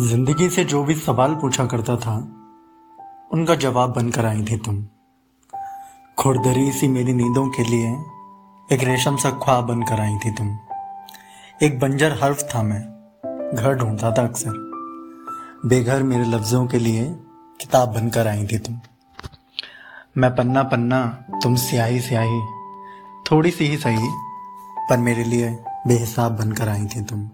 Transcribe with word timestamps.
ज़िंदगी 0.00 0.50
से 0.50 0.64
जो 0.64 0.84
भी 0.84 0.94
सवाल 0.94 1.34
पूछा 1.34 1.64
करता 1.66 1.96
था, 1.96 2.16
उनका 3.32 3.54
जवाब 3.54 3.90
बनकर 3.90 4.26
आई 4.26 4.42
थी 4.44 4.56
तुम। 4.56 4.84
खुरदरी 6.18 6.72
सी 6.72 6.88
मेरी 6.88 7.12
नींदों 7.12 7.48
के 7.50 7.62
लिए 7.62 7.92
एक 8.68 8.84
रेशम 8.84 9.16
सा 9.16 9.30
ख्वाब 9.30 9.64
बनकर 9.64 10.00
आई 10.00 10.16
थी 10.16 10.30
तुम। 10.30 10.58
एक 11.62 11.78
बंजर 11.80 12.12
हर्फ 12.12 12.42
था 12.54 12.62
मैं, 12.62 12.80
घर 13.54 13.74
ढूंढता 13.74 14.10
था 14.12 14.24
अक्सर। 14.24 14.52
बेघर 15.66 16.02
मेरे 16.02 16.24
लफ्जों 16.24 16.66
के 16.66 16.78
लिए 16.78 17.04
किताब 17.60 17.88
बनकर 17.88 18.26
आई 18.26 18.46
थी 18.46 18.58
तुम। 18.58 18.80
मैं 20.16 20.34
पन्ना 20.36 20.62
पन्ना 20.62 21.04
तुम 21.42 21.56
स्याही 21.56 22.00
स्याही, 22.00 22.40
थोड़ी 23.30 23.50
सी 23.50 23.64
ही 23.64 23.76
सही, 23.76 24.08
पर 24.90 24.96
मेरे 24.96 25.24
लिए 25.24 25.50
बेहिसाब 25.86 26.36
बनकर 26.36 26.68
आई 26.68 26.86
थी 26.86 27.04
तुम। 27.04 27.30